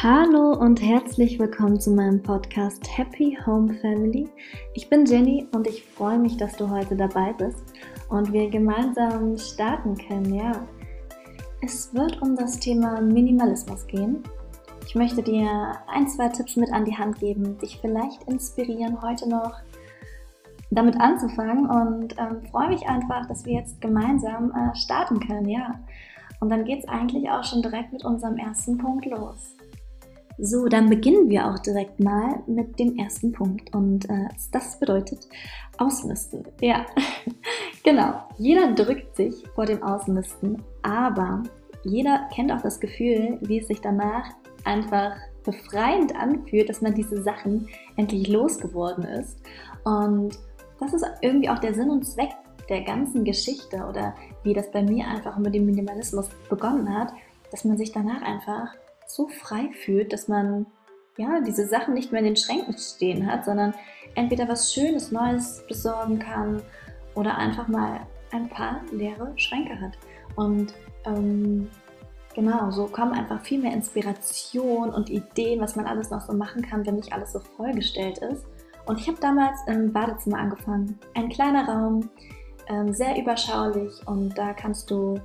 Hallo 0.00 0.52
und 0.52 0.80
herzlich 0.80 1.40
willkommen 1.40 1.80
zu 1.80 1.90
meinem 1.90 2.22
Podcast 2.22 2.86
Happy 2.96 3.36
Home 3.44 3.74
Family. 3.80 4.28
Ich 4.74 4.88
bin 4.88 5.04
Jenny 5.04 5.48
und 5.50 5.66
ich 5.66 5.82
freue 5.82 6.20
mich, 6.20 6.36
dass 6.36 6.56
du 6.56 6.70
heute 6.70 6.94
dabei 6.94 7.32
bist 7.32 7.74
und 8.08 8.32
wir 8.32 8.48
gemeinsam 8.48 9.36
starten 9.36 9.98
können. 9.98 10.32
Ja, 10.32 10.52
es 11.62 11.92
wird 11.94 12.22
um 12.22 12.36
das 12.36 12.60
Thema 12.60 13.00
Minimalismus 13.00 13.88
gehen. 13.88 14.22
Ich 14.86 14.94
möchte 14.94 15.20
dir 15.20 15.72
ein, 15.88 16.06
zwei 16.06 16.28
Tipps 16.28 16.54
mit 16.54 16.72
an 16.72 16.84
die 16.84 16.96
Hand 16.96 17.18
geben, 17.18 17.58
dich 17.58 17.78
vielleicht 17.80 18.22
inspirieren, 18.28 19.02
heute 19.02 19.28
noch 19.28 19.54
damit 20.70 21.00
anzufangen 21.00 21.68
und 21.68 22.14
ähm, 22.18 22.42
freue 22.52 22.68
mich 22.68 22.88
einfach, 22.88 23.26
dass 23.26 23.44
wir 23.44 23.54
jetzt 23.54 23.80
gemeinsam 23.80 24.52
äh, 24.52 24.76
starten 24.76 25.18
können. 25.18 25.48
Ja, 25.48 25.80
und 26.38 26.50
dann 26.50 26.64
geht 26.64 26.84
es 26.84 26.88
eigentlich 26.88 27.28
auch 27.28 27.42
schon 27.42 27.62
direkt 27.62 27.92
mit 27.92 28.04
unserem 28.04 28.36
ersten 28.36 28.78
Punkt 28.78 29.04
los. 29.06 29.56
So, 30.40 30.66
dann 30.68 30.88
beginnen 30.88 31.28
wir 31.28 31.48
auch 31.48 31.58
direkt 31.58 31.98
mal 31.98 32.42
mit 32.46 32.78
dem 32.78 32.96
ersten 32.96 33.32
Punkt. 33.32 33.74
Und 33.74 34.08
äh, 34.08 34.28
das 34.52 34.78
bedeutet 34.78 35.28
Ausmisten. 35.78 36.44
Ja, 36.60 36.86
genau. 37.84 38.22
Jeder 38.38 38.72
drückt 38.72 39.16
sich 39.16 39.34
vor 39.54 39.66
dem 39.66 39.82
Ausmisten, 39.82 40.62
aber 40.82 41.42
jeder 41.82 42.28
kennt 42.32 42.52
auch 42.52 42.62
das 42.62 42.78
Gefühl, 42.78 43.38
wie 43.42 43.58
es 43.58 43.66
sich 43.66 43.80
danach 43.80 44.30
einfach 44.64 45.16
befreiend 45.44 46.14
anfühlt, 46.14 46.68
dass 46.68 46.82
man 46.82 46.94
diese 46.94 47.20
Sachen 47.22 47.68
endlich 47.96 48.28
losgeworden 48.28 49.04
ist. 49.04 49.40
Und 49.84 50.38
das 50.78 50.92
ist 50.92 51.04
irgendwie 51.20 51.50
auch 51.50 51.58
der 51.58 51.74
Sinn 51.74 51.90
und 51.90 52.06
Zweck 52.06 52.30
der 52.68 52.82
ganzen 52.82 53.24
Geschichte 53.24 53.78
oder 53.88 54.14
wie 54.44 54.52
das 54.52 54.70
bei 54.70 54.82
mir 54.82 55.08
einfach 55.08 55.36
mit 55.38 55.54
dem 55.54 55.66
Minimalismus 55.66 56.28
begonnen 56.48 56.94
hat, 56.94 57.12
dass 57.50 57.64
man 57.64 57.78
sich 57.78 57.92
danach 57.92 58.22
einfach 58.22 58.74
so 59.08 59.28
frei 59.28 59.70
fühlt, 59.84 60.12
dass 60.12 60.28
man 60.28 60.66
ja 61.16 61.40
diese 61.40 61.66
Sachen 61.66 61.94
nicht 61.94 62.12
mehr 62.12 62.20
in 62.20 62.26
den 62.26 62.36
Schränken 62.36 62.76
stehen 62.78 63.30
hat, 63.30 63.44
sondern 63.44 63.74
entweder 64.14 64.48
was 64.48 64.72
Schönes, 64.72 65.10
Neues 65.10 65.64
besorgen 65.66 66.18
kann 66.18 66.62
oder 67.14 67.36
einfach 67.36 67.68
mal 67.68 68.00
ein 68.32 68.48
paar 68.48 68.82
leere 68.92 69.32
Schränke 69.36 69.80
hat. 69.80 69.98
Und 70.36 70.74
ähm, 71.04 71.68
genau, 72.34 72.70
so 72.70 72.86
kommen 72.86 73.12
einfach 73.12 73.40
viel 73.42 73.60
mehr 73.60 73.72
Inspiration 73.72 74.90
und 74.90 75.10
Ideen, 75.10 75.60
was 75.60 75.74
man 75.74 75.86
alles 75.86 76.10
noch 76.10 76.20
so 76.20 76.32
machen 76.32 76.62
kann, 76.62 76.86
wenn 76.86 76.96
nicht 76.96 77.12
alles 77.12 77.32
so 77.32 77.40
vollgestellt 77.40 78.18
ist. 78.18 78.46
Und 78.86 79.00
ich 79.00 79.08
habe 79.08 79.18
damals 79.20 79.58
im 79.66 79.92
Badezimmer 79.92 80.38
angefangen. 80.38 80.98
Ein 81.14 81.28
kleiner 81.28 81.68
Raum, 81.68 82.08
ähm, 82.68 82.92
sehr 82.92 83.18
überschaulich 83.18 84.06
und 84.06 84.36
da 84.38 84.52
kannst 84.52 84.90
du 84.90 85.20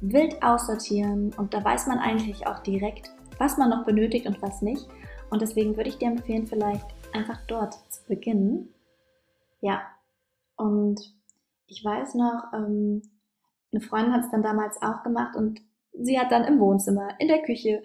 wild 0.00 0.42
aussortieren 0.42 1.32
und 1.36 1.54
da 1.54 1.64
weiß 1.64 1.86
man 1.86 1.98
eigentlich 1.98 2.46
auch 2.46 2.60
direkt, 2.60 3.13
was 3.38 3.56
man 3.58 3.70
noch 3.70 3.84
benötigt 3.84 4.26
und 4.26 4.40
was 4.42 4.62
nicht. 4.62 4.86
Und 5.30 5.42
deswegen 5.42 5.76
würde 5.76 5.88
ich 5.88 5.98
dir 5.98 6.08
empfehlen, 6.08 6.46
vielleicht 6.46 6.86
einfach 7.12 7.38
dort 7.46 7.74
zu 7.92 8.04
beginnen. 8.06 8.72
Ja, 9.60 9.82
und 10.56 11.00
ich 11.66 11.84
weiß 11.84 12.14
noch, 12.14 12.52
ähm, 12.52 13.02
eine 13.72 13.80
Freundin 13.80 14.12
hat 14.12 14.24
es 14.24 14.30
dann 14.30 14.42
damals 14.42 14.80
auch 14.82 15.02
gemacht 15.02 15.34
und 15.36 15.60
sie 15.92 16.18
hat 16.18 16.30
dann 16.30 16.44
im 16.44 16.60
Wohnzimmer, 16.60 17.08
in 17.18 17.28
der 17.28 17.42
Küche 17.42 17.82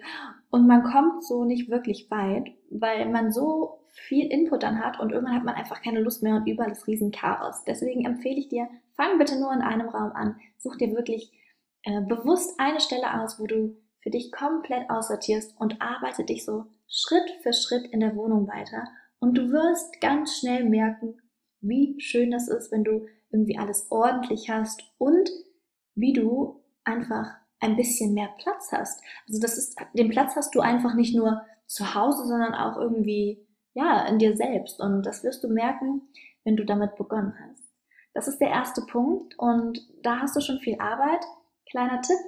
und 0.50 0.66
man 0.66 0.82
kommt 0.82 1.24
so 1.24 1.44
nicht 1.44 1.70
wirklich 1.70 2.10
weit, 2.10 2.50
weil 2.70 3.08
man 3.08 3.32
so 3.32 3.80
viel 3.88 4.30
Input 4.30 4.62
dann 4.62 4.84
hat 4.84 5.00
und 5.00 5.12
irgendwann 5.12 5.36
hat 5.36 5.44
man 5.44 5.54
einfach 5.54 5.82
keine 5.82 6.00
Lust 6.00 6.22
mehr 6.22 6.36
und 6.36 6.46
überall 6.46 6.70
ist 6.72 6.86
riesen 6.86 7.10
Chaos. 7.10 7.64
Deswegen 7.64 8.04
empfehle 8.04 8.38
ich 8.38 8.48
dir, 8.48 8.68
fang 8.94 9.18
bitte 9.18 9.38
nur 9.38 9.52
in 9.52 9.62
einem 9.62 9.88
Raum 9.88 10.12
an. 10.12 10.36
Such 10.58 10.76
dir 10.76 10.92
wirklich 10.92 11.32
äh, 11.82 12.00
bewusst 12.02 12.58
eine 12.58 12.80
Stelle 12.80 13.20
aus, 13.20 13.40
wo 13.40 13.46
du 13.46 13.76
für 14.02 14.10
dich 14.10 14.32
komplett 14.32 14.88
aussortierst 14.90 15.54
und 15.58 15.80
arbeite 15.80 16.24
dich 16.24 16.44
so 16.44 16.66
Schritt 16.88 17.30
für 17.42 17.52
Schritt 17.52 17.86
in 17.86 18.00
der 18.00 18.16
Wohnung 18.16 18.48
weiter. 18.48 18.88
Und 19.18 19.36
du 19.36 19.50
wirst 19.50 20.00
ganz 20.00 20.38
schnell 20.38 20.64
merken, 20.64 21.20
wie 21.60 22.00
schön 22.00 22.30
das 22.30 22.48
ist, 22.48 22.72
wenn 22.72 22.84
du 22.84 23.06
irgendwie 23.30 23.58
alles 23.58 23.86
ordentlich 23.90 24.48
hast 24.50 24.82
und 24.98 25.30
wie 25.94 26.12
du 26.12 26.62
einfach 26.84 27.26
ein 27.60 27.76
bisschen 27.76 28.14
mehr 28.14 28.30
Platz 28.38 28.72
hast. 28.72 29.02
Also 29.28 29.40
das 29.40 29.58
ist, 29.58 29.76
den 29.92 30.08
Platz 30.08 30.34
hast 30.34 30.54
du 30.54 30.60
einfach 30.60 30.94
nicht 30.94 31.14
nur 31.14 31.42
zu 31.66 31.94
Hause, 31.94 32.26
sondern 32.26 32.54
auch 32.54 32.78
irgendwie, 32.78 33.46
ja, 33.74 34.06
in 34.06 34.18
dir 34.18 34.36
selbst. 34.36 34.80
Und 34.80 35.04
das 35.04 35.22
wirst 35.22 35.44
du 35.44 35.48
merken, 35.48 36.02
wenn 36.44 36.56
du 36.56 36.64
damit 36.64 36.96
begonnen 36.96 37.34
hast. 37.38 37.70
Das 38.14 38.26
ist 38.26 38.38
der 38.38 38.48
erste 38.48 38.82
Punkt 38.82 39.38
und 39.38 39.86
da 40.02 40.18
hast 40.20 40.34
du 40.34 40.40
schon 40.40 40.58
viel 40.58 40.80
Arbeit. 40.80 41.24
Kleiner 41.70 42.00
Tipp, 42.00 42.18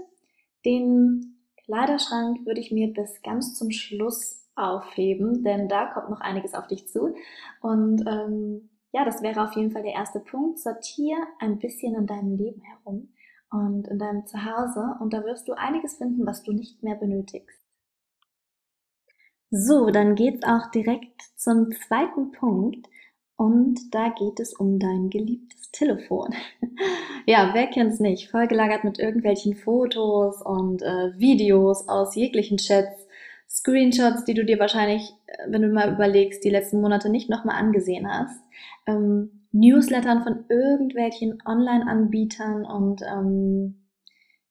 den 0.65 1.31
Kleiderschrank 1.65 2.45
würde 2.47 2.61
ich 2.61 2.73
mir 2.73 2.93
bis 2.93 3.23
ganz 3.23 3.55
zum 3.55 3.71
Schluss 3.71 4.43
aufheben, 4.55 5.43
denn 5.43 5.69
da 5.69 5.87
kommt 5.87 6.11
noch 6.11 6.21
einiges 6.21 6.55
auf 6.55 6.67
dich 6.67 6.89
zu. 6.89 7.15
Und 7.61 8.05
ähm, 8.06 8.71
ja, 8.93 9.05
das 9.05 9.23
wäre 9.23 9.43
auf 9.43 9.55
jeden 9.55 9.71
Fall 9.71 9.83
der 9.83 9.95
erste 9.95 10.21
Punkt. 10.21 10.59
Sortier 10.59 11.17
ein 11.39 11.59
bisschen 11.59 11.95
in 11.95 12.06
deinem 12.06 12.37
Leben 12.37 12.61
herum 12.61 13.12
und 13.50 13.89
in 13.89 13.99
deinem 13.99 14.27
Zuhause 14.27 14.97
und 15.00 15.12
da 15.12 15.25
wirst 15.25 15.49
du 15.49 15.53
einiges 15.53 15.97
finden, 15.97 16.27
was 16.27 16.43
du 16.43 16.53
nicht 16.53 16.83
mehr 16.83 16.97
benötigst. 16.97 17.59
So, 19.50 19.91
dann 19.91 20.15
geht's 20.15 20.44
auch 20.44 20.71
direkt 20.71 21.21
zum 21.37 21.71
zweiten 21.73 22.33
Punkt 22.33 22.89
und 23.37 23.94
da 23.94 24.09
geht 24.09 24.41
es 24.41 24.55
um 24.55 24.79
dein 24.79 25.11
geliebtes 25.11 25.71
Telefon. 25.73 26.34
ja, 27.27 27.50
wer 27.53 27.66
kennt's 27.66 28.00
nicht? 28.00 28.31
Vollgelagert 28.31 28.84
mit 28.84 28.99
irgendwelchen 28.99 29.55
Fotos 29.55 30.43
und 30.43 30.83
äh, 30.83 31.19
Videos 31.19 31.88
aus 31.88 32.15
jeglichen 32.15 32.59
Chats, 32.59 33.06
Screenshots, 33.49 34.25
die 34.25 34.34
du 34.34 34.44
dir 34.44 34.59
wahrscheinlich, 34.59 35.12
äh, 35.27 35.44
wenn 35.49 35.62
du 35.62 35.69
mal 35.69 35.93
überlegst, 35.93 36.44
die 36.44 36.50
letzten 36.50 36.81
Monate 36.81 37.11
nicht 37.11 37.28
nochmal 37.28 37.56
angesehen 37.56 38.11
hast. 38.11 38.41
Ähm, 38.87 39.43
Newslettern 39.53 40.22
von 40.22 40.44
irgendwelchen 40.49 41.43
Online-Anbietern 41.44 42.65
und 42.65 43.03
ähm, 43.03 43.82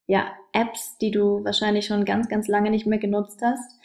ja, 0.06 0.28
Apps, 0.54 0.98
die 1.00 1.12
du 1.12 1.44
wahrscheinlich 1.44 1.86
schon 1.86 2.06
ganz, 2.06 2.30
ganz 2.30 2.48
lange 2.48 2.70
nicht 2.70 2.86
mehr 2.86 3.00
genutzt 3.00 3.42
hast. 3.42 3.80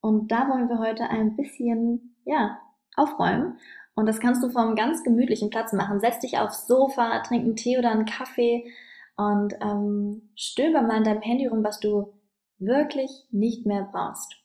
Und 0.00 0.32
da 0.32 0.48
wollen 0.48 0.68
wir 0.68 0.78
heute 0.78 1.10
ein 1.10 1.36
bisschen, 1.36 2.16
ja, 2.24 2.58
aufräumen 3.02 3.58
und 3.94 4.06
das 4.06 4.20
kannst 4.20 4.42
du 4.42 4.48
vom 4.48 4.74
ganz 4.74 5.04
gemütlichen 5.04 5.50
Platz 5.50 5.72
machen. 5.72 6.00
Setz 6.00 6.20
dich 6.20 6.38
aufs 6.38 6.66
Sofa, 6.66 7.20
trink 7.20 7.44
einen 7.44 7.56
Tee 7.56 7.78
oder 7.78 7.90
einen 7.90 8.06
Kaffee 8.06 8.64
und 9.16 9.54
ähm, 9.60 10.30
stöber 10.34 10.82
mal 10.82 10.98
in 10.98 11.04
deinem 11.04 11.20
Handy 11.20 11.46
rum, 11.46 11.62
was 11.62 11.80
du 11.80 12.14
wirklich 12.58 13.10
nicht 13.30 13.66
mehr 13.66 13.88
brauchst. 13.92 14.36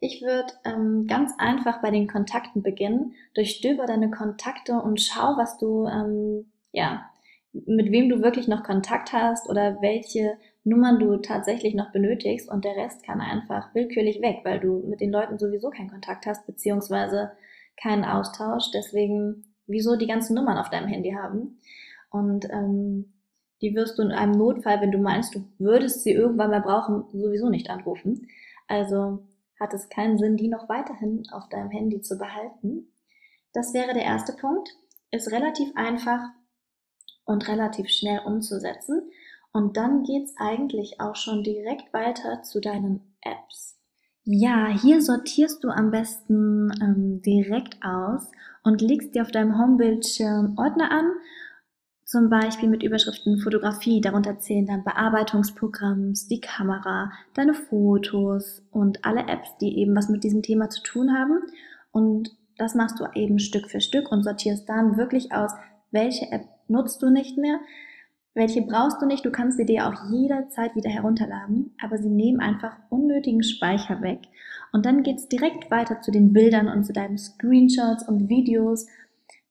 Ich 0.00 0.22
würde 0.22 0.52
ähm, 0.64 1.06
ganz 1.06 1.32
einfach 1.38 1.80
bei 1.80 1.90
den 1.90 2.08
Kontakten 2.08 2.62
beginnen. 2.62 3.14
Durchstöber 3.34 3.86
deine 3.86 4.10
Kontakte 4.10 4.74
und 4.74 5.00
schau, 5.00 5.36
was 5.36 5.56
du, 5.58 5.86
ähm, 5.86 6.50
ja, 6.72 7.08
mit 7.52 7.90
wem 7.90 8.08
du 8.08 8.22
wirklich 8.22 8.48
noch 8.48 8.62
Kontakt 8.62 9.12
hast 9.12 9.48
oder 9.48 9.80
welche 9.80 10.36
Nummern 10.64 10.98
du 10.98 11.16
tatsächlich 11.18 11.74
noch 11.74 11.92
benötigst 11.92 12.50
und 12.50 12.64
der 12.64 12.76
Rest 12.76 13.04
kann 13.04 13.20
einfach 13.20 13.74
willkürlich 13.74 14.20
weg, 14.20 14.40
weil 14.42 14.58
du 14.58 14.84
mit 14.86 15.00
den 15.00 15.12
Leuten 15.12 15.38
sowieso 15.38 15.70
keinen 15.70 15.90
Kontakt 15.90 16.26
hast, 16.26 16.44
beziehungsweise 16.44 17.30
keinen 17.80 18.04
Austausch. 18.04 18.70
Deswegen, 18.72 19.44
wieso 19.66 19.96
die 19.96 20.06
ganzen 20.06 20.34
Nummern 20.34 20.58
auf 20.58 20.70
deinem 20.70 20.88
Handy 20.88 21.12
haben? 21.12 21.58
Und 22.10 22.48
ähm, 22.50 23.12
die 23.62 23.74
wirst 23.74 23.98
du 23.98 24.02
in 24.02 24.12
einem 24.12 24.32
Notfall, 24.32 24.80
wenn 24.80 24.92
du 24.92 24.98
meinst, 24.98 25.34
du 25.34 25.44
würdest 25.58 26.02
sie 26.02 26.12
irgendwann 26.12 26.50
mal 26.50 26.60
brauchen, 26.60 27.04
sowieso 27.12 27.48
nicht 27.48 27.70
anrufen. 27.70 28.28
Also 28.68 29.26
hat 29.58 29.72
es 29.72 29.88
keinen 29.88 30.18
Sinn, 30.18 30.36
die 30.36 30.48
noch 30.48 30.68
weiterhin 30.68 31.24
auf 31.32 31.48
deinem 31.48 31.70
Handy 31.70 32.02
zu 32.02 32.18
behalten. 32.18 32.92
Das 33.52 33.72
wäre 33.72 33.94
der 33.94 34.04
erste 34.04 34.34
Punkt. 34.34 34.76
Ist 35.10 35.32
relativ 35.32 35.74
einfach 35.76 36.20
und 37.24 37.48
relativ 37.48 37.88
schnell 37.88 38.20
umzusetzen. 38.24 39.10
Und 39.52 39.78
dann 39.78 40.02
geht's 40.02 40.34
eigentlich 40.36 41.00
auch 41.00 41.16
schon 41.16 41.42
direkt 41.42 41.92
weiter 41.94 42.42
zu 42.42 42.60
deinen 42.60 43.16
Apps. 43.22 43.75
Ja, 44.28 44.66
hier 44.66 45.02
sortierst 45.02 45.62
du 45.62 45.68
am 45.68 45.92
besten 45.92 46.72
ähm, 46.82 47.22
direkt 47.22 47.76
aus 47.84 48.28
und 48.64 48.80
legst 48.80 49.14
dir 49.14 49.22
auf 49.22 49.30
deinem 49.30 49.56
Homebildschirm 49.56 50.58
Ordner 50.58 50.90
an, 50.90 51.12
zum 52.04 52.28
Beispiel 52.28 52.68
mit 52.68 52.82
Überschriften 52.82 53.38
Fotografie. 53.38 54.00
Darunter 54.00 54.40
zählen 54.40 54.66
dann 54.66 54.82
Bearbeitungsprogramms, 54.82 56.26
die 56.26 56.40
Kamera, 56.40 57.12
deine 57.34 57.54
Fotos 57.54 58.64
und 58.72 59.04
alle 59.04 59.28
Apps, 59.28 59.58
die 59.60 59.78
eben 59.78 59.94
was 59.94 60.08
mit 60.08 60.24
diesem 60.24 60.42
Thema 60.42 60.70
zu 60.70 60.82
tun 60.82 61.16
haben. 61.16 61.42
Und 61.92 62.36
das 62.58 62.74
machst 62.74 62.98
du 62.98 63.04
eben 63.14 63.38
Stück 63.38 63.70
für 63.70 63.80
Stück 63.80 64.10
und 64.10 64.24
sortierst 64.24 64.68
dann 64.68 64.96
wirklich 64.96 65.30
aus, 65.30 65.52
welche 65.92 66.32
App 66.32 66.48
nutzt 66.66 67.00
du 67.00 67.10
nicht 67.10 67.38
mehr, 67.38 67.60
welche 68.36 68.60
brauchst 68.60 69.00
du 69.00 69.06
nicht, 69.06 69.24
du 69.24 69.30
kannst 69.30 69.56
sie 69.56 69.64
dir 69.64 69.88
auch 69.88 70.10
jederzeit 70.10 70.76
wieder 70.76 70.90
herunterladen, 70.90 71.74
aber 71.82 71.96
sie 71.96 72.10
nehmen 72.10 72.40
einfach 72.40 72.76
unnötigen 72.90 73.42
Speicher 73.42 74.02
weg. 74.02 74.20
Und 74.72 74.84
dann 74.84 75.02
geht's 75.02 75.26
direkt 75.26 75.70
weiter 75.70 76.02
zu 76.02 76.10
den 76.10 76.34
Bildern 76.34 76.68
und 76.68 76.84
zu 76.84 76.92
deinen 76.92 77.16
Screenshots 77.16 78.06
und 78.06 78.28
Videos. 78.28 78.88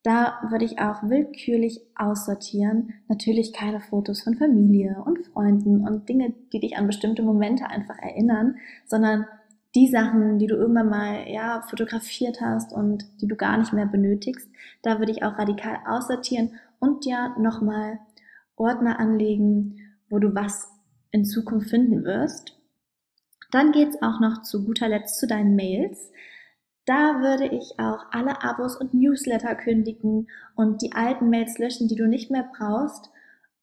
Da 0.03 0.35
würde 0.51 0.65
ich 0.65 0.77
auch 0.77 1.01
willkürlich 1.01 1.81
aussortieren. 1.95 2.93
Natürlich 3.07 3.53
keine 3.53 3.79
Fotos 3.79 4.21
von 4.21 4.35
Familie 4.35 5.01
und 5.03 5.25
Freunden 5.25 5.81
und 5.81 6.07
Dinge, 6.07 6.35
die 6.53 6.59
dich 6.59 6.77
an 6.77 6.85
bestimmte 6.85 7.23
Momente 7.23 7.65
einfach 7.67 7.97
erinnern, 7.97 8.57
sondern 8.85 9.25
die 9.73 9.87
Sachen, 9.87 10.37
die 10.37 10.45
du 10.45 10.55
irgendwann 10.55 10.89
mal 10.89 11.27
ja 11.27 11.63
fotografiert 11.67 12.39
hast 12.39 12.71
und 12.71 13.03
die 13.19 13.27
du 13.27 13.35
gar 13.35 13.57
nicht 13.57 13.73
mehr 13.73 13.87
benötigst, 13.87 14.47
da 14.83 14.99
würde 14.99 15.11
ich 15.11 15.23
auch 15.23 15.39
radikal 15.39 15.79
aussortieren 15.87 16.51
und 16.79 17.03
ja 17.05 17.35
nochmal 17.39 17.97
Ordner 18.55 18.99
anlegen, 18.99 19.79
wo 20.09 20.19
du 20.19 20.33
was 20.33 20.71
in 21.11 21.25
Zukunft 21.25 21.69
finden 21.69 22.03
wirst. 22.03 22.57
Dann 23.51 23.71
geht's 23.71 24.01
auch 24.01 24.19
noch 24.19 24.41
zu 24.41 24.65
guter 24.65 24.89
Letzt 24.89 25.19
zu 25.19 25.27
deinen 25.27 25.55
Mails. 25.55 26.11
Da 26.85 27.21
würde 27.21 27.47
ich 27.47 27.79
auch 27.79 28.05
alle 28.11 28.43
Abos 28.43 28.75
und 28.75 28.93
Newsletter 28.93 29.55
kündigen 29.55 30.27
und 30.55 30.81
die 30.81 30.93
alten 30.93 31.29
Mails 31.29 31.57
löschen, 31.57 31.87
die 31.87 31.95
du 31.95 32.07
nicht 32.07 32.31
mehr 32.31 32.49
brauchst. 32.57 33.09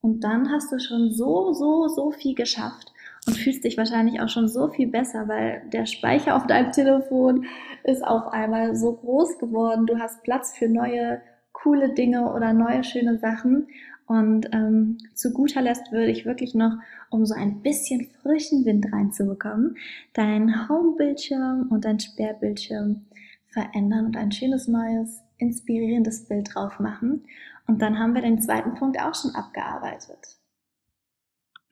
Und 0.01 0.25
dann 0.25 0.51
hast 0.51 0.73
du 0.73 0.81
schon 0.81 1.13
so, 1.13 1.53
so, 1.53 1.87
so 1.89 2.11
viel 2.11 2.35
geschafft 2.35 2.93
und 3.27 3.37
fühlst 3.37 3.63
dich 3.65 3.79
wahrscheinlich 3.79 4.21
auch 4.21 4.29
schon 4.29 4.49
so 4.49 4.69
viel 4.69 4.89
besser, 4.89 5.29
weil 5.29 5.63
der 5.73 5.87
Speicher 5.87 6.35
auf 6.37 6.47
deinem 6.47 6.73
Telefon 6.73 7.47
ist 7.85 8.05
auf 8.05 8.27
einmal 8.33 8.75
so 8.75 8.95
groß 8.95 9.39
geworden. 9.39 9.87
Du 9.87 9.99
hast 9.99 10.23
Platz 10.25 10.57
für 10.57 10.69
neue, 10.69 11.23
coole 11.53 11.95
Dinge 11.95 12.33
oder 12.33 12.53
neue, 12.53 12.83
schöne 12.83 13.19
Sachen. 13.19 13.69
Und 14.13 14.51
ähm, 14.53 14.99
zu 15.15 15.33
guter 15.33 15.63
Letzt 15.63 15.91
würde 15.91 16.11
ich 16.11 16.27
wirklich 16.27 16.55
noch, 16.55 16.73
um 17.09 17.25
so 17.25 17.35
ein 17.35 17.63
bisschen 17.63 18.11
frischen 18.21 18.67
Wind 18.67 18.93
reinzubekommen, 18.93 19.79
dein 20.13 20.69
Home-Bildschirm 20.69 21.69
und 21.71 21.87
dein 21.87 21.99
Sperrbildschirm 21.99 23.07
verändern 23.49 24.05
und 24.05 24.19
ein 24.19 24.31
schönes 24.31 24.69
neues, 24.69 25.23
inspirierendes 25.39 26.29
Bild 26.29 26.55
drauf 26.55 26.79
machen. 26.79 27.25
Und 27.67 27.81
dann 27.81 27.99
haben 27.99 28.15
wir 28.15 28.21
den 28.21 28.39
zweiten 28.39 28.75
Punkt 28.75 29.01
auch 29.01 29.15
schon 29.15 29.35
abgearbeitet. 29.35 30.37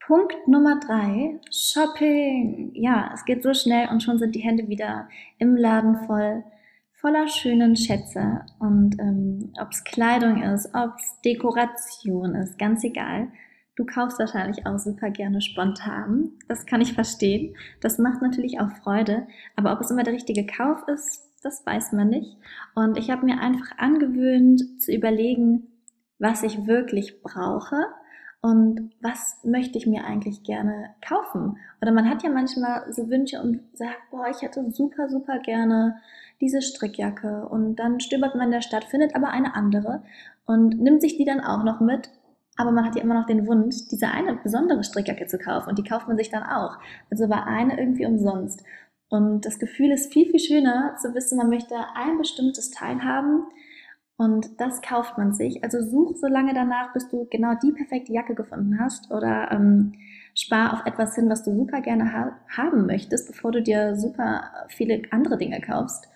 Punkt 0.07 0.49
Nummer 0.49 0.81
drei, 0.81 1.39
Shopping. 1.53 2.71
Ja, 2.73 3.11
es 3.13 3.27
geht 3.27 3.43
so 3.43 3.53
schnell 3.53 3.91
und 3.91 4.03
schon 4.03 4.19
sind 4.19 4.35
die 4.35 4.41
Hände 4.41 4.67
wieder 4.67 5.11
im 5.37 5.57
Laden 5.57 6.07
voll, 6.07 6.43
voller 7.01 7.29
schönen 7.29 7.77
Schätze. 7.77 8.43
Und 8.59 8.99
ähm, 9.01 9.53
ob 9.61 9.71
es 9.71 9.85
Kleidung 9.85 10.43
ist, 10.43 10.75
ob 10.75 10.95
es 10.97 11.21
Dekoration 11.25 12.35
ist, 12.35 12.59
ganz 12.59 12.85
egal. 12.85 13.29
Du 13.77 13.87
kaufst 13.87 14.19
wahrscheinlich 14.19 14.67
auch 14.67 14.79
super 14.79 15.11
gerne 15.11 15.41
spontan. 15.41 16.33
Das 16.49 16.67
kann 16.67 16.83
ich 16.83 16.93
verstehen. 16.93 17.57
Das 17.81 17.99
macht 17.99 18.21
natürlich 18.21 18.61
auch 18.61 18.71
Freude. 18.83 19.27
Aber 19.57 19.73
ob 19.73 19.81
es 19.81 19.91
immer 19.91 20.03
der 20.03 20.13
richtige 20.13 20.47
Kauf 20.47 20.87
ist, 20.89 21.23
das 21.43 21.65
weiß 21.65 21.93
man 21.93 22.09
nicht. 22.09 22.37
Und 22.75 22.99
ich 22.99 23.11
habe 23.11 23.25
mir 23.25 23.41
einfach 23.41 23.79
angewöhnt 23.79 24.83
zu 24.83 24.93
überlegen, 24.93 25.69
was 26.19 26.43
ich 26.43 26.67
wirklich 26.67 27.23
brauche 27.23 27.87
und 28.43 28.91
was 29.01 29.39
möchte 29.45 29.79
ich 29.79 29.87
mir 29.87 30.05
eigentlich 30.05 30.43
gerne 30.43 30.95
kaufen. 31.01 31.57
Oder 31.81 31.93
man 31.93 32.09
hat 32.11 32.23
ja 32.23 32.31
manchmal 32.31 32.93
so 32.93 33.09
Wünsche 33.09 33.41
und 33.41 33.61
sagt, 33.73 33.99
boah, 34.11 34.29
ich 34.29 34.43
hätte 34.43 34.71
super, 34.71 35.09
super 35.09 35.39
gerne 35.39 35.97
diese 36.41 36.63
Strickjacke. 36.63 37.47
Und 37.49 37.77
dann 37.77 38.01
stöbert 38.01 38.35
man 38.35 38.47
in 38.47 38.53
der 38.53 38.63
Stadt, 38.63 38.85
findet 38.85 39.15
aber 39.15 39.29
eine 39.29 39.55
andere 39.55 40.03
und 40.47 40.81
nimmt 40.81 41.01
sich 41.01 41.17
die 41.17 41.25
dann 41.25 41.41
auch 41.41 41.65
noch 41.65 41.81
mit. 41.81 42.11
Aber 42.57 42.73
man 42.73 42.85
hat 42.85 42.97
ja 42.97 43.03
immer 43.03 43.15
noch 43.15 43.27
den 43.27 43.47
Wunsch, 43.47 43.89
diese 43.91 44.09
eine 44.09 44.37
besondere 44.37 44.85
Strickjacke 44.85 45.27
zu 45.27 45.39
kaufen. 45.39 45.71
Und 45.71 45.79
die 45.79 45.85
kauft 45.85 46.09
man 46.09 46.19
sich 46.19 46.31
dann 46.31 46.43
auch. 46.43 46.79
Also 47.11 47.29
war 47.31 47.47
eine 47.47 47.79
irgendwie 47.79 48.07
umsonst. 48.07 48.63
Und 49.09 49.45
das 49.45 49.59
Gefühl 49.59 49.91
ist 49.91 50.13
viel, 50.13 50.31
viel 50.31 50.39
schöner 50.39 50.97
zu 51.01 51.15
wissen, 51.15 51.37
man 51.37 51.49
möchte 51.49 51.75
ein 51.95 52.19
bestimmtes 52.19 52.71
Teil 52.71 53.03
haben 53.03 53.45
und 54.21 54.61
das 54.61 54.83
kauft 54.83 55.17
man 55.17 55.33
sich. 55.33 55.65
Also 55.65 55.81
such 55.83 56.17
so 56.19 56.27
lange 56.27 56.53
danach, 56.53 56.93
bis 56.93 57.09
du 57.09 57.27
genau 57.31 57.55
die 57.55 57.73
perfekte 57.73 58.13
Jacke 58.13 58.35
gefunden 58.35 58.79
hast 58.79 59.11
oder 59.11 59.51
ähm, 59.51 59.95
spar 60.35 60.75
auf 60.75 60.87
etwas 60.87 61.15
hin, 61.15 61.31
was 61.31 61.43
du 61.43 61.57
super 61.57 61.81
gerne 61.81 62.13
ha 62.13 62.37
haben 62.49 62.85
möchtest, 62.85 63.29
bevor 63.29 63.51
du 63.51 63.63
dir 63.63 63.97
super 63.97 64.45
viele 64.69 65.03
andere 65.11 65.39
Dinge 65.39 65.63
kaufst. 65.63 66.07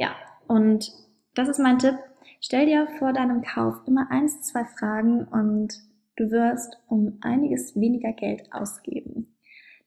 Ja, 0.00 0.16
und 0.46 0.90
das 1.34 1.50
ist 1.50 1.58
mein 1.58 1.78
Tipp. 1.78 1.94
Stell 2.40 2.64
dir 2.64 2.88
vor 2.98 3.12
deinem 3.12 3.42
Kauf 3.42 3.82
immer 3.86 4.10
eins, 4.10 4.40
zwei 4.40 4.64
Fragen 4.64 5.24
und 5.24 5.74
du 6.16 6.30
wirst 6.30 6.78
um 6.88 7.18
einiges 7.20 7.78
weniger 7.78 8.12
Geld 8.12 8.50
ausgeben. 8.50 9.36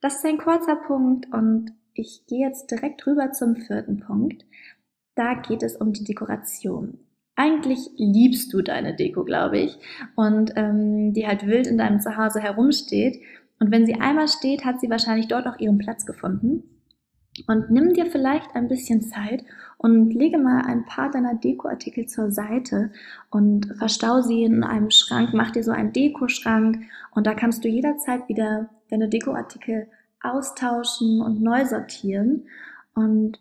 Das 0.00 0.14
ist 0.14 0.24
ein 0.24 0.38
kurzer 0.38 0.76
Punkt 0.76 1.26
und 1.32 1.72
ich 1.94 2.26
gehe 2.28 2.46
jetzt 2.46 2.70
direkt 2.70 3.04
rüber 3.08 3.32
zum 3.32 3.56
vierten 3.56 3.98
Punkt. 3.98 4.44
Da 5.16 5.34
geht 5.34 5.64
es 5.64 5.74
um 5.74 5.92
die 5.92 6.04
Dekoration. 6.04 7.00
Eigentlich 7.34 7.90
liebst 7.96 8.52
du 8.52 8.62
deine 8.62 8.94
Deko, 8.94 9.24
glaube 9.24 9.58
ich, 9.58 9.76
und 10.14 10.52
ähm, 10.54 11.12
die 11.12 11.26
halt 11.26 11.44
wild 11.44 11.66
in 11.66 11.76
deinem 11.78 12.00
Zuhause 12.00 12.38
herumsteht. 12.38 13.20
Und 13.58 13.72
wenn 13.72 13.84
sie 13.84 13.94
einmal 13.94 14.28
steht, 14.28 14.64
hat 14.64 14.80
sie 14.80 14.90
wahrscheinlich 14.90 15.26
dort 15.26 15.48
auch 15.48 15.58
ihren 15.58 15.78
Platz 15.78 16.06
gefunden. 16.06 16.73
Und 17.46 17.70
nimm 17.70 17.94
dir 17.94 18.06
vielleicht 18.06 18.54
ein 18.54 18.68
bisschen 18.68 19.02
Zeit 19.02 19.44
und 19.76 20.10
lege 20.10 20.38
mal 20.38 20.62
ein 20.62 20.84
paar 20.84 21.10
deiner 21.10 21.34
Dekoartikel 21.34 22.06
zur 22.06 22.30
Seite 22.30 22.92
und 23.30 23.66
verstau 23.76 24.20
sie 24.20 24.44
in 24.44 24.62
einem 24.62 24.90
Schrank. 24.90 25.30
Mach 25.32 25.50
dir 25.50 25.64
so 25.64 25.72
einen 25.72 25.92
Dekoschrank 25.92 26.78
und 27.12 27.26
da 27.26 27.34
kannst 27.34 27.64
du 27.64 27.68
jederzeit 27.68 28.28
wieder 28.28 28.70
deine 28.88 29.08
Dekoartikel 29.08 29.88
austauschen 30.22 31.20
und 31.20 31.42
neu 31.42 31.64
sortieren. 31.66 32.46
Und 32.94 33.40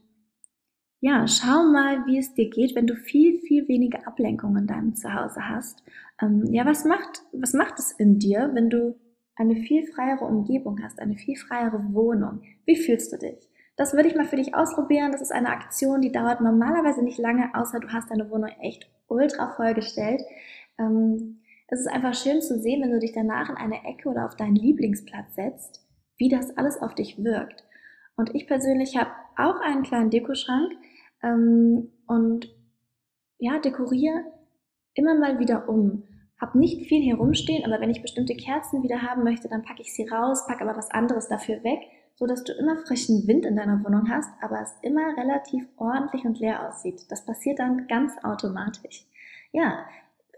ja, 1.00 1.28
schau 1.28 1.64
mal, 1.64 2.06
wie 2.08 2.18
es 2.18 2.34
dir 2.34 2.50
geht, 2.50 2.76
wenn 2.76 2.88
du 2.88 2.96
viel, 2.96 3.40
viel 3.42 3.68
weniger 3.68 4.08
Ablenkungen 4.08 4.64
in 4.64 4.68
deinem 4.68 4.96
Zuhause 4.96 5.48
hast. 5.50 5.84
Ähm, 6.22 6.46
ja, 6.52 6.66
was 6.66 6.86
macht, 6.86 7.24
was 7.32 7.54
macht 7.54 7.78
es 7.78 7.92
in 7.92 8.20
dir, 8.20 8.50
wenn 8.54 8.70
du 8.70 8.96
eine 9.36 9.56
viel 9.56 9.86
freiere 9.86 10.26
Umgebung 10.26 10.82
hast, 10.82 11.00
eine 11.00 11.16
viel 11.16 11.36
freiere 11.36 11.94
Wohnung? 11.94 12.42
Wie 12.66 12.76
fühlst 12.76 13.12
du 13.14 13.18
dich? 13.18 13.50
Das 13.76 13.94
würde 13.94 14.08
ich 14.08 14.16
mal 14.16 14.26
für 14.26 14.36
dich 14.36 14.56
ausprobieren. 14.56 15.12
Das 15.12 15.22
ist 15.22 15.32
eine 15.32 15.50
Aktion, 15.50 16.02
die 16.02 16.12
dauert 16.12 16.42
normalerweise 16.42 17.04
nicht 17.04 17.18
lange, 17.18 17.50
außer 17.54 17.80
du 17.80 17.90
hast 17.90 18.12
deine 18.12 18.30
Wohnung 18.30 18.50
echt 18.62 18.90
ultra 19.08 19.54
vollgestellt. 19.56 20.22
Ähm, 20.78 21.42
es 21.68 21.80
ist 21.80 21.88
einfach 21.88 22.14
schön 22.14 22.42
zu 22.42 22.60
sehen, 22.60 22.84
wenn 22.84 22.92
du 22.92 23.00
dich 23.00 23.14
danach 23.14 23.50
in 23.50 23.56
eine 23.56 23.84
Ecke 23.86 24.10
oder 24.10 24.26
auf 24.26 24.36
deinen 24.36 24.56
Lieblingsplatz 24.56 25.36
setzt 25.36 25.84
wie 26.18 26.30
das 26.30 26.56
alles 26.58 26.82
auf 26.82 26.96
dich 26.96 27.24
wirkt. 27.24 27.64
Und 28.16 28.34
ich 28.36 28.48
persönlich 28.48 28.98
habe 28.98 29.12
auch 29.38 29.60
einen 29.62 29.84
kleinen 29.84 30.10
Dekoschrank 30.10 30.72
ähm, 31.24 31.92
und 32.08 32.50
ja, 33.40 33.60
dekoriere 33.60 34.24
immer 34.94 35.16
mal 35.16 35.40
wieder 35.40 35.68
um. 35.68 36.04
Hab 36.40 36.56
nicht 36.56 36.88
viel 36.88 37.02
hier 37.02 37.16
rumstehen, 37.16 37.66
aber 37.66 37.82
wenn 37.82 37.90
ich 37.90 38.02
bestimmte 38.02 38.36
Kerzen 38.36 38.84
wieder 38.84 39.02
haben 39.02 39.24
möchte, 39.24 39.50
dann 39.50 39.64
packe 39.64 39.82
ich 39.82 39.94
sie 39.94 40.08
raus, 40.08 40.46
packe 40.48 40.64
aber 40.64 40.78
was 40.78 40.92
anderes 40.92 41.28
dafür 41.28 41.64
weg, 41.64 41.80
so 42.24 42.28
dass 42.28 42.46
du 42.46 42.54
immer 42.54 42.78
frischen 42.78 43.28
Wind 43.28 43.46
in 43.46 43.58
deiner 43.58 43.84
Wohnung 43.84 44.10
hast, 44.10 44.30
aber 44.42 44.62
es 44.62 44.74
immer 44.82 45.18
relativ 45.18 45.68
ordentlich 45.76 46.24
und 46.24 46.40
leer 46.40 46.70
aussieht. 46.70 47.02
Das 47.10 47.26
passiert 47.26 47.60
dann 47.60 47.86
ganz 47.88 48.14
automatisch. 48.24 49.06
Ja, 49.52 49.86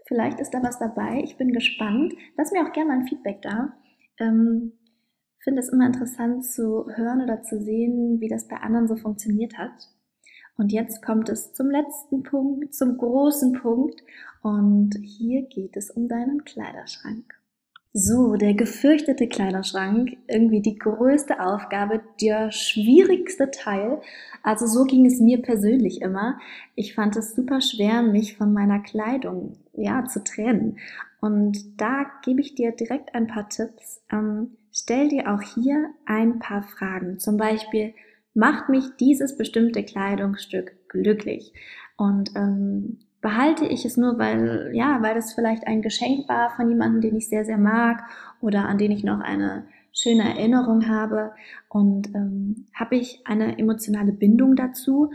vielleicht 0.06 0.40
ist 0.40 0.52
da 0.52 0.64
was 0.64 0.80
dabei. 0.80 1.20
Ich 1.22 1.36
bin 1.36 1.52
gespannt. 1.52 2.14
Lass 2.36 2.50
mir 2.50 2.66
auch 2.66 2.72
gerne 2.72 2.90
mal 2.90 2.98
ein 2.98 3.06
Feedback 3.06 3.40
da. 3.40 3.72
Ähm, 4.18 4.72
finde 5.44 5.60
es 5.60 5.68
immer 5.68 5.86
interessant 5.86 6.44
zu 6.44 6.88
hören 6.92 7.22
oder 7.22 7.42
zu 7.42 7.62
sehen, 7.62 8.20
wie 8.20 8.28
das 8.28 8.48
bei 8.48 8.56
anderen 8.56 8.88
so 8.88 8.96
funktioniert 8.96 9.56
hat. 9.56 9.88
Und 10.56 10.72
jetzt 10.72 11.04
kommt 11.04 11.28
es 11.28 11.52
zum 11.52 11.70
letzten 11.70 12.24
Punkt, 12.24 12.74
zum 12.74 12.98
großen 12.98 13.52
Punkt. 13.52 14.02
Und 14.42 14.96
hier 15.04 15.42
geht 15.42 15.76
es 15.76 15.92
um 15.92 16.08
deinen 16.08 16.44
Kleiderschrank. 16.44 17.35
So, 17.98 18.36
der 18.36 18.52
gefürchtete 18.52 19.26
Kleiderschrank, 19.26 20.18
irgendwie 20.28 20.60
die 20.60 20.78
größte 20.78 21.40
Aufgabe, 21.40 22.02
der 22.20 22.52
schwierigste 22.52 23.50
Teil. 23.50 24.02
Also 24.42 24.66
so 24.66 24.84
ging 24.84 25.06
es 25.06 25.18
mir 25.18 25.40
persönlich 25.40 26.02
immer. 26.02 26.38
Ich 26.74 26.94
fand 26.94 27.16
es 27.16 27.34
super 27.34 27.62
schwer, 27.62 28.02
mich 28.02 28.36
von 28.36 28.52
meiner 28.52 28.80
Kleidung, 28.80 29.56
ja, 29.72 30.04
zu 30.04 30.22
trennen. 30.22 30.76
Und 31.22 31.80
da 31.80 32.04
gebe 32.22 32.42
ich 32.42 32.54
dir 32.54 32.72
direkt 32.72 33.14
ein 33.14 33.28
paar 33.28 33.48
Tipps. 33.48 34.02
Ähm, 34.12 34.58
stell 34.72 35.08
dir 35.08 35.32
auch 35.32 35.40
hier 35.40 35.88
ein 36.04 36.38
paar 36.38 36.64
Fragen. 36.64 37.18
Zum 37.18 37.38
Beispiel, 37.38 37.94
macht 38.34 38.68
mich 38.68 38.84
dieses 39.00 39.38
bestimmte 39.38 39.82
Kleidungsstück 39.82 40.86
glücklich? 40.90 41.54
Und 41.96 42.36
ähm, 42.36 42.98
behalte 43.20 43.66
ich 43.66 43.84
es 43.84 43.96
nur, 43.96 44.18
weil, 44.18 44.70
ja, 44.74 45.02
weil 45.02 45.14
das 45.14 45.32
vielleicht 45.32 45.66
ein 45.66 45.82
Geschenk 45.82 46.28
war 46.28 46.50
von 46.50 46.68
jemandem, 46.68 47.00
den 47.00 47.16
ich 47.16 47.28
sehr, 47.28 47.44
sehr 47.44 47.58
mag 47.58 48.04
oder 48.40 48.66
an 48.66 48.78
den 48.78 48.92
ich 48.92 49.04
noch 49.04 49.20
eine 49.20 49.66
schöne 49.92 50.24
Erinnerung 50.24 50.88
habe 50.88 51.32
und 51.68 52.14
ähm, 52.14 52.66
habe 52.74 52.96
ich 52.96 53.22
eine 53.24 53.58
emotionale 53.58 54.12
Bindung 54.12 54.54
dazu 54.54 55.10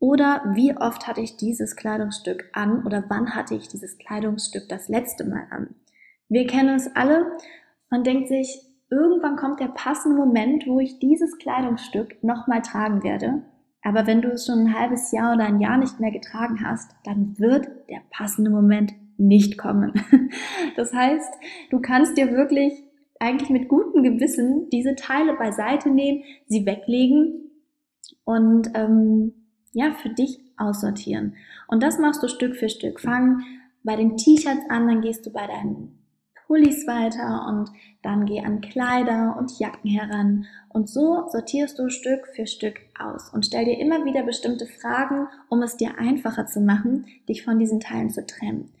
oder 0.00 0.42
wie 0.54 0.76
oft 0.76 1.06
hatte 1.06 1.20
ich 1.20 1.36
dieses 1.36 1.76
Kleidungsstück 1.76 2.50
an 2.52 2.84
oder 2.84 3.04
wann 3.08 3.34
hatte 3.34 3.54
ich 3.54 3.68
dieses 3.68 3.98
Kleidungsstück 3.98 4.68
das 4.68 4.88
letzte 4.88 5.24
Mal 5.24 5.46
an? 5.50 5.74
Wir 6.28 6.46
kennen 6.46 6.74
es 6.74 6.94
alle. 6.96 7.26
Man 7.90 8.02
denkt 8.02 8.28
sich, 8.28 8.62
irgendwann 8.88 9.36
kommt 9.36 9.60
der 9.60 9.68
passende 9.68 10.16
Moment, 10.16 10.66
wo 10.66 10.80
ich 10.80 10.98
dieses 10.98 11.38
Kleidungsstück 11.38 12.24
nochmal 12.24 12.62
tragen 12.62 13.02
werde. 13.02 13.42
Aber 13.82 14.06
wenn 14.06 14.22
du 14.22 14.28
es 14.28 14.46
schon 14.46 14.60
ein 14.60 14.74
halbes 14.74 15.10
Jahr 15.12 15.34
oder 15.34 15.44
ein 15.44 15.60
Jahr 15.60 15.78
nicht 15.78 16.00
mehr 16.00 16.10
getragen 16.10 16.64
hast, 16.64 16.90
dann 17.04 17.38
wird 17.38 17.68
der 17.88 18.02
passende 18.10 18.50
Moment 18.50 18.92
nicht 19.16 19.58
kommen. 19.58 19.92
Das 20.76 20.94
heißt, 20.94 21.34
du 21.70 21.80
kannst 21.80 22.16
dir 22.16 22.30
wirklich 22.32 22.72
eigentlich 23.18 23.50
mit 23.50 23.68
gutem 23.68 24.02
Gewissen 24.02 24.70
diese 24.70 24.94
Teile 24.94 25.34
beiseite 25.34 25.90
nehmen, 25.90 26.22
sie 26.46 26.64
weglegen 26.64 27.50
und 28.24 28.70
ähm, 28.74 29.34
ja, 29.72 29.92
für 29.92 30.08
dich 30.08 30.40
aussortieren. 30.56 31.34
Und 31.68 31.82
das 31.82 31.98
machst 31.98 32.22
du 32.22 32.28
Stück 32.28 32.56
für 32.56 32.68
Stück. 32.68 33.00
Fang 33.00 33.42
bei 33.82 33.96
den 33.96 34.16
T-Shirts 34.16 34.70
an, 34.70 34.86
dann 34.86 35.00
gehst 35.02 35.26
du 35.26 35.32
bei 35.32 35.46
deinen 35.46 35.99
Pullis 36.50 36.84
weiter 36.88 37.46
und 37.48 37.70
dann 38.02 38.26
geh 38.26 38.40
an 38.40 38.60
Kleider 38.60 39.36
und 39.38 39.60
Jacken 39.60 39.88
heran. 39.88 40.46
Und 40.68 40.88
so 40.88 41.28
sortierst 41.28 41.78
du 41.78 41.90
Stück 41.90 42.26
für 42.34 42.48
Stück 42.48 42.80
aus 42.98 43.32
und 43.32 43.46
stell 43.46 43.66
dir 43.66 43.78
immer 43.78 44.04
wieder 44.04 44.24
bestimmte 44.24 44.66
Fragen, 44.66 45.28
um 45.48 45.62
es 45.62 45.76
dir 45.76 46.00
einfacher 46.00 46.46
zu 46.46 46.60
machen, 46.60 47.06
dich 47.28 47.44
von 47.44 47.60
diesen 47.60 47.78
Teilen 47.78 48.10
zu 48.10 48.26
trennen. 48.26 48.72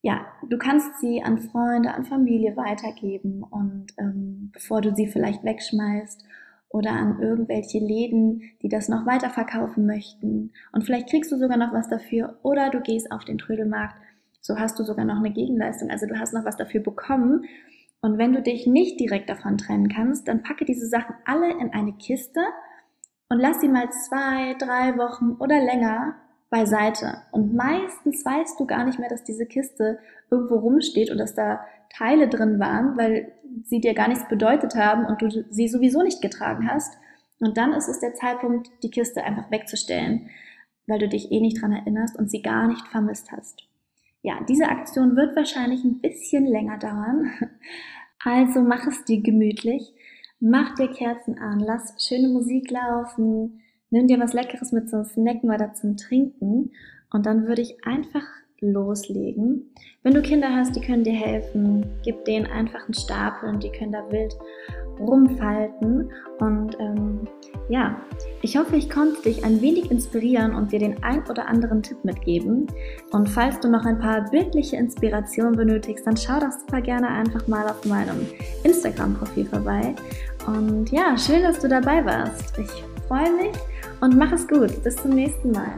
Ja, 0.00 0.24
du 0.48 0.56
kannst 0.56 0.98
sie 1.02 1.22
an 1.22 1.42
Freunde, 1.42 1.92
an 1.92 2.06
Familie 2.06 2.56
weitergeben 2.56 3.42
und 3.42 3.88
ähm, 3.98 4.48
bevor 4.54 4.80
du 4.80 4.94
sie 4.94 5.06
vielleicht 5.06 5.44
wegschmeißt 5.44 6.24
oder 6.70 6.92
an 6.92 7.20
irgendwelche 7.20 7.80
Läden, 7.80 8.44
die 8.62 8.70
das 8.70 8.88
noch 8.88 9.04
weiterverkaufen 9.04 9.84
möchten. 9.84 10.52
Und 10.72 10.84
vielleicht 10.84 11.10
kriegst 11.10 11.30
du 11.30 11.36
sogar 11.36 11.58
noch 11.58 11.74
was 11.74 11.86
dafür 11.90 12.38
oder 12.42 12.70
du 12.70 12.80
gehst 12.80 13.12
auf 13.12 13.26
den 13.26 13.36
Trödelmarkt. 13.36 13.96
So 14.46 14.58
hast 14.58 14.78
du 14.78 14.84
sogar 14.84 15.06
noch 15.06 15.16
eine 15.16 15.30
Gegenleistung. 15.30 15.88
Also 15.90 16.04
du 16.06 16.18
hast 16.20 16.34
noch 16.34 16.44
was 16.44 16.58
dafür 16.58 16.82
bekommen. 16.82 17.46
Und 18.02 18.18
wenn 18.18 18.34
du 18.34 18.42
dich 18.42 18.66
nicht 18.66 19.00
direkt 19.00 19.30
davon 19.30 19.56
trennen 19.56 19.88
kannst, 19.88 20.28
dann 20.28 20.42
packe 20.42 20.66
diese 20.66 20.86
Sachen 20.86 21.14
alle 21.24 21.50
in 21.50 21.72
eine 21.72 21.94
Kiste 21.94 22.40
und 23.30 23.38
lass 23.38 23.62
sie 23.62 23.68
mal 23.68 23.88
zwei, 23.90 24.54
drei 24.58 24.98
Wochen 24.98 25.36
oder 25.38 25.58
länger 25.60 26.16
beiseite. 26.50 27.22
Und 27.32 27.54
meistens 27.54 28.22
weißt 28.22 28.60
du 28.60 28.66
gar 28.66 28.84
nicht 28.84 28.98
mehr, 28.98 29.08
dass 29.08 29.24
diese 29.24 29.46
Kiste 29.46 29.98
irgendwo 30.30 30.56
rumsteht 30.56 31.10
und 31.10 31.16
dass 31.16 31.34
da 31.34 31.64
Teile 31.88 32.28
drin 32.28 32.60
waren, 32.60 32.98
weil 32.98 33.32
sie 33.62 33.80
dir 33.80 33.94
gar 33.94 34.08
nichts 34.08 34.28
bedeutet 34.28 34.74
haben 34.74 35.06
und 35.06 35.22
du 35.22 35.30
sie 35.48 35.68
sowieso 35.68 36.02
nicht 36.02 36.20
getragen 36.20 36.68
hast. 36.70 36.98
Und 37.40 37.56
dann 37.56 37.72
ist 37.72 37.88
es 37.88 38.00
der 38.00 38.12
Zeitpunkt, 38.12 38.68
die 38.82 38.90
Kiste 38.90 39.24
einfach 39.24 39.50
wegzustellen, 39.50 40.28
weil 40.86 40.98
du 40.98 41.08
dich 41.08 41.32
eh 41.32 41.40
nicht 41.40 41.62
dran 41.62 41.72
erinnerst 41.72 42.18
und 42.18 42.30
sie 42.30 42.42
gar 42.42 42.68
nicht 42.68 42.86
vermisst 42.88 43.32
hast. 43.32 43.66
Ja, 44.24 44.42
diese 44.48 44.70
Aktion 44.70 45.16
wird 45.16 45.36
wahrscheinlich 45.36 45.84
ein 45.84 46.00
bisschen 46.00 46.46
länger 46.46 46.78
dauern. 46.78 47.30
Also 48.26 48.62
mach 48.62 48.86
es 48.86 49.04
dir 49.04 49.20
gemütlich, 49.20 49.92
mach 50.40 50.74
dir 50.76 50.88
Kerzen 50.88 51.38
an, 51.38 51.60
lass 51.60 51.94
schöne 52.02 52.28
Musik 52.28 52.70
laufen, 52.70 53.60
nimm 53.90 54.06
dir 54.06 54.18
was 54.18 54.32
Leckeres 54.32 54.72
mit 54.72 54.88
zum 54.88 55.04
Snacken 55.04 55.50
oder 55.50 55.74
zum 55.74 55.98
Trinken. 55.98 56.72
Und 57.12 57.26
dann 57.26 57.46
würde 57.46 57.60
ich 57.60 57.84
einfach 57.84 58.24
loslegen. 58.60 59.74
Wenn 60.02 60.14
du 60.14 60.22
Kinder 60.22 60.56
hast, 60.56 60.74
die 60.74 60.80
können 60.80 61.04
dir 61.04 61.12
helfen, 61.12 61.84
gib 62.02 62.24
denen 62.24 62.46
einfach 62.46 62.86
einen 62.86 62.94
Stapel 62.94 63.50
und 63.50 63.62
die 63.62 63.72
können 63.72 63.92
da 63.92 64.10
wild 64.10 64.34
rumfalten. 64.98 66.10
Und 66.38 66.78
ähm, 66.80 67.20
ja, 67.68 67.96
ich 68.42 68.56
hoffe, 68.56 68.76
ich 68.76 68.90
konnte 68.90 69.22
dich 69.22 69.44
ein 69.44 69.60
wenig 69.60 69.90
inspirieren 69.90 70.54
und 70.54 70.72
dir 70.72 70.78
den 70.78 71.02
ein 71.02 71.22
oder 71.28 71.46
anderen 71.46 71.82
Tipp 71.82 72.04
mitgeben. 72.04 72.66
Und 73.12 73.28
falls 73.28 73.60
du 73.60 73.68
noch 73.68 73.84
ein 73.84 73.98
paar 73.98 74.28
bildliche 74.30 74.76
Inspirationen 74.76 75.56
benötigst, 75.56 76.06
dann 76.06 76.16
schau 76.16 76.40
doch 76.40 76.52
super 76.52 76.80
gerne 76.80 77.08
einfach 77.08 77.46
mal 77.46 77.66
auf 77.68 77.84
meinem 77.86 78.26
Instagram-Profil 78.64 79.46
vorbei. 79.46 79.94
Und 80.46 80.90
ja, 80.90 81.16
schön, 81.16 81.42
dass 81.42 81.58
du 81.58 81.68
dabei 81.68 82.04
warst. 82.04 82.58
Ich 82.58 82.70
freue 83.08 83.32
mich 83.32 83.56
und 84.00 84.16
mach 84.16 84.32
es 84.32 84.46
gut. 84.46 84.82
Bis 84.82 84.96
zum 84.96 85.12
nächsten 85.12 85.52
Mal. 85.52 85.72